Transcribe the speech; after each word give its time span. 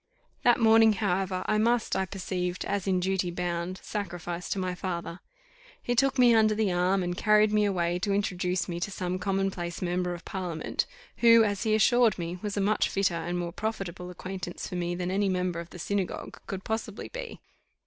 That 0.41 0.59
morning, 0.59 0.93
however, 0.93 1.43
I 1.45 1.59
must, 1.59 1.95
I 1.95 2.07
perceived, 2.07 2.65
as 2.65 2.87
in 2.87 2.99
duty 2.99 3.29
bound, 3.29 3.79
sacrifice 3.83 4.49
to 4.49 4.57
my 4.57 4.73
father; 4.73 5.19
he 5.79 5.93
took 5.93 6.17
me 6.17 6.33
under 6.33 6.55
the 6.55 6.71
arm, 6.71 7.03
and 7.03 7.15
carried 7.15 7.51
me 7.53 7.65
away 7.65 7.99
to 7.99 8.11
introduce 8.11 8.67
me 8.67 8.79
to 8.79 8.89
some 8.89 9.19
commonplace 9.19 9.79
member 9.79 10.15
of 10.15 10.25
parliament, 10.25 10.87
who, 11.17 11.43
as 11.43 11.61
he 11.61 11.75
assured 11.75 12.17
me, 12.17 12.39
was 12.41 12.57
a 12.57 12.61
much 12.61 12.89
fitter 12.89 13.13
and 13.13 13.37
more 13.37 13.53
profitable 13.53 14.09
acquaintance 14.09 14.67
for 14.67 14.73
me 14.75 14.95
than 14.95 15.11
any 15.11 15.29
member 15.29 15.59
of 15.59 15.69
the 15.69 15.77
synagogue 15.77 16.41
could 16.47 16.63
possibly 16.63 17.09
be. 17.09 17.39